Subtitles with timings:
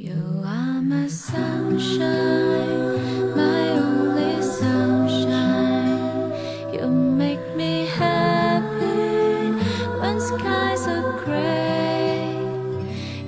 [0.00, 0.14] You
[0.46, 2.06] are my sunshine,
[3.34, 6.32] my only sunshine.
[6.72, 9.50] You make me happy
[9.98, 12.30] when skies are gray.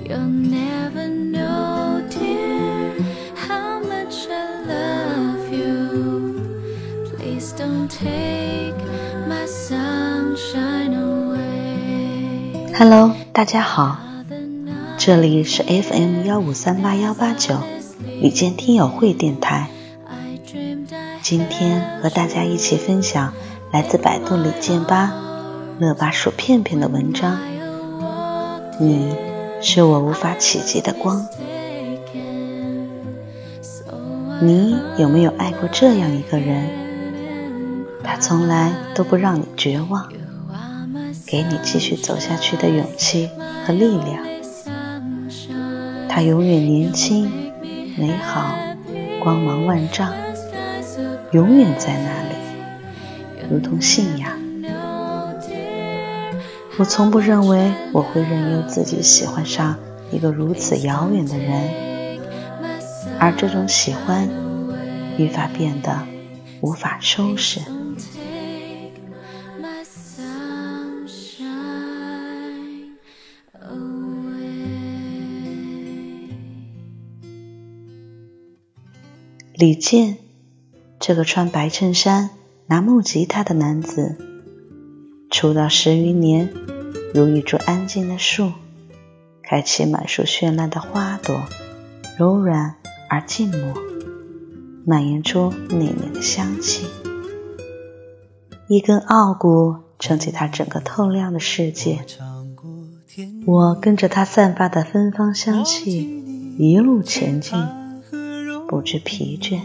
[0.07, 2.95] You'll never know, dear,
[3.35, 6.39] how much I love you.
[7.11, 8.79] Please don't take
[9.27, 12.71] my sunshine away.
[12.73, 14.10] Hello，大家好。
[15.03, 17.57] 这里是 FM 幺五三八幺八九
[18.21, 19.67] 李健听友会电台。
[21.23, 23.33] 今天和大家一起分享
[23.71, 25.11] 来自百度李健吧
[25.79, 27.39] 乐巴薯片片的文章。
[28.79, 29.15] 你
[29.59, 31.25] 是我无法企及的光。
[34.39, 36.69] 你有没有爱过这样一个人？
[38.03, 40.07] 他从来都不让你绝望，
[41.25, 43.31] 给你继续走下去的勇气
[43.65, 44.23] 和力量。
[46.13, 47.31] 他永远年轻、
[47.97, 48.53] 美好、
[49.23, 50.11] 光芒万丈，
[51.31, 52.35] 永远在那里，
[53.49, 54.29] 如同信仰。
[56.77, 59.77] 我从不认为我会任由自己喜欢上
[60.11, 62.19] 一个如此遥远的人，
[63.17, 64.27] 而这种喜欢
[65.17, 65.97] 愈发变得
[66.59, 67.61] 无法收拾。
[79.61, 80.17] 李健，
[80.99, 82.31] 这个穿白衬衫、
[82.65, 84.17] 拿木吉他的男子，
[85.29, 86.49] 出道十余年，
[87.13, 88.53] 如一株安静的树，
[89.43, 91.43] 开启满树绚烂的花朵，
[92.17, 93.75] 柔软而静默，
[94.83, 96.87] 蔓延出内敛的香气。
[98.67, 101.99] 一根傲骨撑起他整个透亮的世界。
[103.45, 107.63] 我跟着他散发的芬芳香气，一路前进，
[108.71, 109.59] 不知疲倦。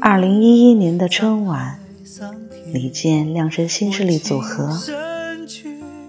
[0.00, 1.80] 二零一一年的春晚，
[2.72, 4.78] 李健亮声新势力组合。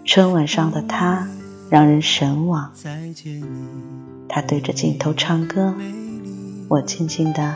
[0.06, 1.28] 春晚上的他
[1.72, 2.72] 让人神往，
[4.30, 5.74] 他对着镜头唱歌，
[6.68, 7.56] 我静静地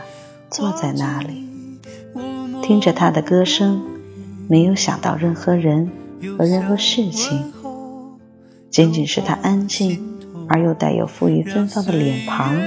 [0.49, 1.45] 坐在那里，
[2.63, 3.79] 听着他的歌声，
[4.47, 5.91] 没有想到任何人
[6.35, 7.53] 和任何事情，
[8.71, 10.18] 仅仅是他安静
[10.49, 12.57] 而又带有馥郁芬芳的脸庞，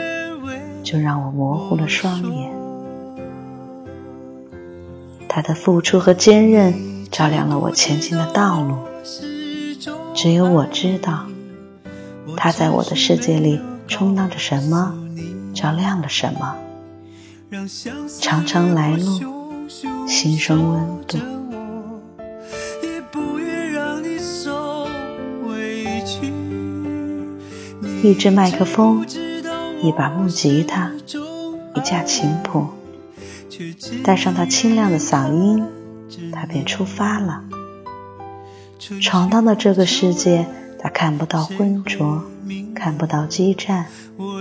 [0.83, 2.51] 就让我模糊了双眼。
[5.29, 6.75] 他的付出和坚韧
[7.11, 8.77] 照亮了我前进的道路，
[10.15, 11.27] 只有我知道，
[12.37, 14.95] 他在我的世界里充当着什么，
[15.53, 16.55] 照亮了什么。
[18.21, 19.67] 长长来路，
[20.07, 21.19] 心生温度。
[28.03, 29.07] 一支麦克风，
[29.81, 30.91] 一把木吉他，
[31.77, 32.67] 一架琴谱，
[34.03, 35.65] 带上他清亮的嗓音，
[36.33, 37.45] 他便出发了。
[39.01, 40.47] 闯荡的这个世界，
[40.81, 42.25] 他看不到浑浊，
[42.75, 43.87] 看不到激战，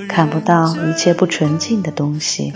[0.10, 2.52] 看不到一切不纯净的东西。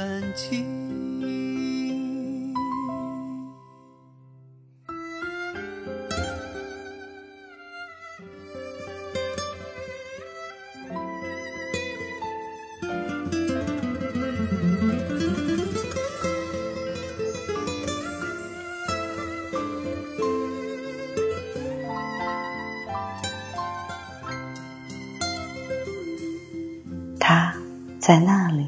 [28.05, 28.67] 在那里，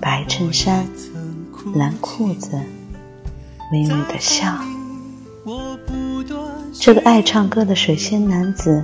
[0.00, 0.86] 白衬衫，
[1.74, 2.58] 蓝裤子，
[3.70, 4.56] 微微的笑。
[6.72, 8.82] 这个爱唱歌的水仙男子，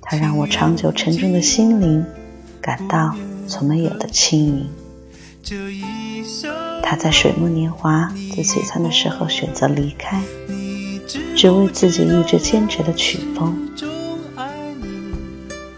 [0.00, 2.02] 他让我长久沉重的心灵
[2.58, 3.14] 感到
[3.46, 4.70] 从没有的轻盈。
[6.82, 10.22] 他在水木年华最璀璨的时候选择离开，
[11.36, 13.68] 只为自己一直坚持的曲风。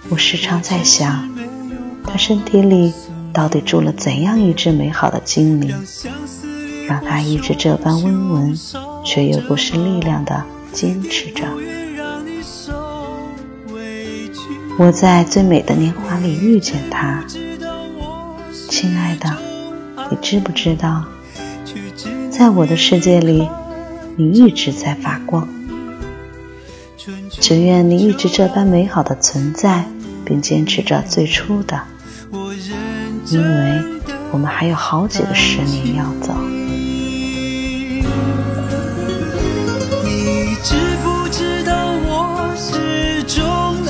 [0.08, 1.33] 我时常在想，
[2.04, 2.92] 他身体里
[3.32, 5.74] 到底住了怎样一只美好的精灵，
[6.86, 8.58] 让他一直这般温文，
[9.04, 11.44] 却又不失力量的坚持着。
[14.78, 17.24] 我在最美的年华里遇见他，
[18.68, 19.36] 亲爱的，
[20.10, 21.04] 你知不知道，
[22.30, 23.48] 在我的世界里，
[24.16, 25.48] 你一直在发光。
[27.30, 29.84] 只愿你一直这般美好的存在，
[30.24, 31.82] 并坚持着最初的，
[33.34, 33.82] 因为
[34.30, 36.32] 我们还有好几个十年要走。
[40.04, 41.74] 你知不知道
[42.06, 43.42] 我始终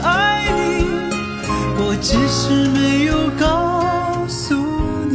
[0.02, 0.86] 爱你？
[1.76, 3.84] 我只是没有告
[4.26, 4.54] 诉
[5.10, 5.12] 你，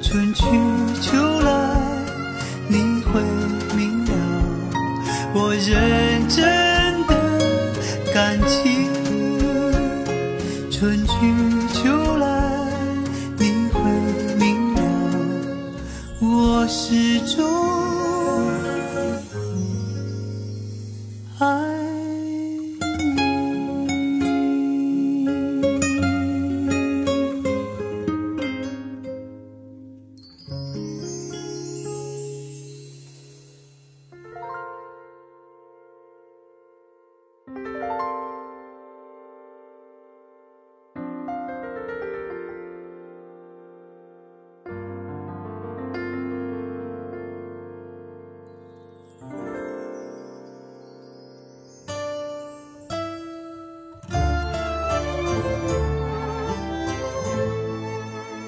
[0.00, 0.44] 春去
[1.00, 1.50] 秋来，
[2.68, 3.20] 你会
[3.76, 4.12] 明了
[5.34, 7.16] 我认真的
[8.14, 8.86] 感情。
[10.70, 11.12] 春去
[11.74, 12.16] 秋
[16.80, 17.57] 始终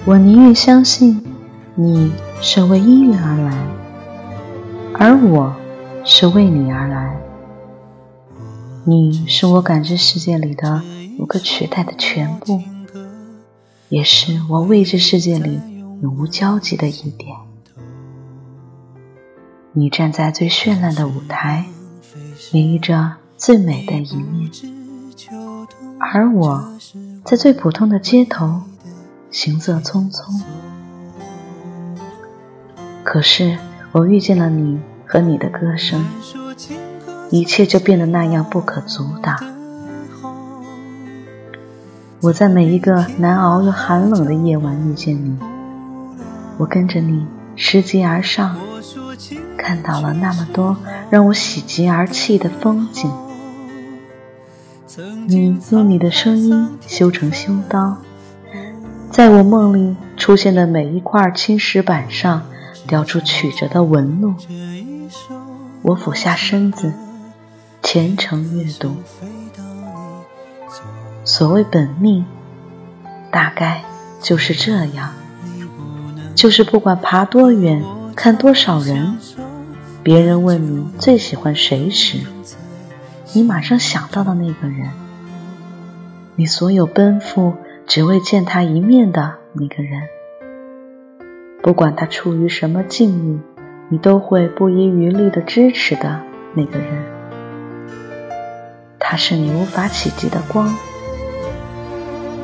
[0.03, 1.21] 我宁愿相信
[1.75, 2.11] 你
[2.41, 3.67] 是为音乐而来，
[4.95, 5.55] 而我
[6.03, 7.15] 是为你而来。
[8.83, 10.81] 你是我感知世界里的
[11.19, 12.59] 无可取代的全部，
[13.89, 15.59] 也是我未知世界里
[16.01, 17.37] 永无交集的一点。
[19.71, 21.65] 你站在最绚烂的舞台，
[22.53, 24.49] 演绎着最美的一面，
[25.99, 26.73] 而我
[27.23, 28.63] 在最普通的街头。
[29.31, 30.41] 行色匆匆，
[33.01, 33.57] 可是
[33.93, 36.05] 我遇见了你和你的歌声，
[37.29, 39.39] 一切就变得那样不可阻挡。
[42.19, 45.37] 我在每一个难熬又寒冷的夜晚遇见你，
[46.57, 47.25] 我跟着你
[47.55, 48.57] 拾级而上，
[49.57, 50.75] 看到了那么多
[51.09, 53.09] 让我喜极而泣的风景。
[55.25, 57.95] 你用你的声音修成修刀。
[59.11, 62.43] 在我梦里出现的每一块青石板上，
[62.87, 64.33] 雕出曲折的纹路。
[65.81, 66.93] 我俯下身子，
[67.83, 68.95] 虔诚阅读。
[71.25, 72.25] 所谓本命，
[73.29, 73.83] 大概
[74.21, 75.11] 就是这样：
[76.33, 77.83] 就是不管爬多远，
[78.15, 79.17] 看多少人，
[80.01, 82.19] 别人问你最喜欢谁时，
[83.33, 84.89] 你马上想到的那个人。
[86.37, 87.53] 你所有奔赴。
[87.91, 90.03] 只为见他一面的那个人，
[91.61, 93.41] 不管他处于什么境遇，
[93.89, 96.21] 你都会不遗余力的支持的
[96.53, 96.87] 那个人。
[98.97, 100.73] 他是你无法企及的光，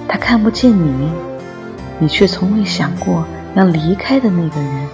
[0.09, 1.09] 他看不见你，
[1.97, 3.23] 你却从未想过
[3.55, 4.87] 要离开的那个人。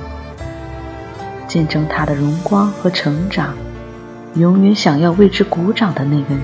[1.47, 3.55] 见证他的荣光和成长，
[4.35, 6.43] 永远想要为之鼓掌的那个人。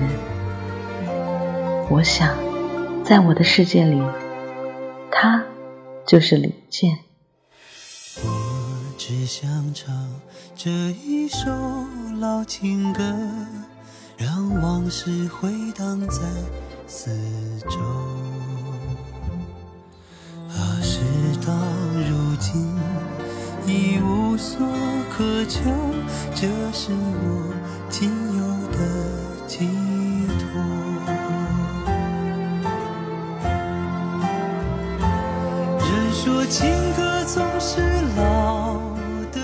[1.88, 2.49] 我想。
[3.10, 4.00] 在我的世界里，
[5.10, 5.42] 他
[6.06, 6.96] 就是李健。
[8.22, 8.30] 我
[8.96, 9.92] 只想唱
[10.54, 11.50] 这一首
[12.20, 13.02] 老情歌，
[14.16, 16.20] 让往事回荡在
[16.86, 17.10] 四
[17.68, 17.80] 周。
[20.48, 21.00] 啊，事
[21.44, 21.52] 到
[22.08, 22.78] 如今
[23.66, 24.64] 已无所
[25.10, 25.62] 可求，
[26.32, 27.52] 这是我
[27.90, 28.08] 仅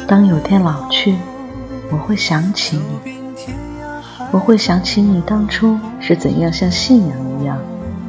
[0.08, 1.16] 当有天老去，
[1.90, 3.14] 我会想起你，
[4.32, 7.58] 我会想起你当初是怎样像信仰一样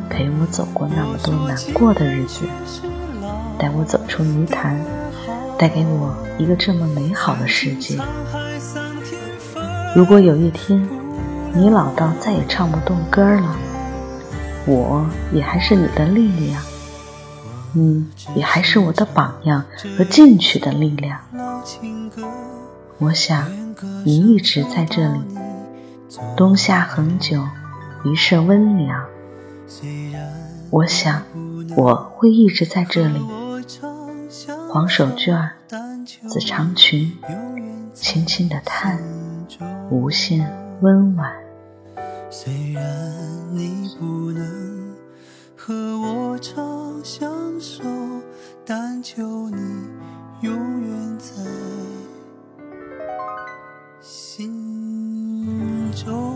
[0.10, 2.46] 陪我走过那么多难过的日子，
[3.58, 4.80] 带我走出泥潭，
[5.58, 7.98] 带给我一个这么美好的世界。
[9.96, 10.88] 如果有一天
[11.54, 13.56] 你老到再也唱不动歌了，
[14.66, 16.62] 我也还是你的力量。
[17.78, 19.64] 你也还是我的榜样
[19.98, 21.20] 和进取的力量。
[22.98, 23.48] 我想
[24.04, 25.20] 你一直在这里，
[26.36, 27.48] 冬夏恒久，
[28.04, 29.06] 一世温凉。
[30.72, 31.22] 我想
[31.76, 33.22] 我会一直在这里，
[34.70, 35.50] 黄手绢
[36.28, 37.16] 紫长裙，
[37.94, 39.00] 轻轻的叹，
[39.92, 41.32] 无限温婉。
[42.32, 42.84] 虽然
[43.52, 44.97] 你不能。
[45.68, 47.84] 和我长相守，
[48.66, 49.58] 但求你
[50.40, 51.34] 永远在
[54.00, 56.27] 心中。